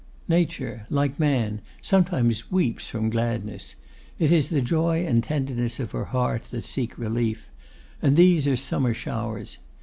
[0.27, 3.75] Nature, like man, sometimes weeps from gladness.
[4.17, 7.51] It is the joy and tenderness of her heart that seek relief;
[8.01, 9.59] and these are summer showers.